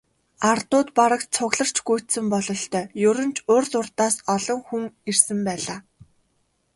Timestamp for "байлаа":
5.47-5.79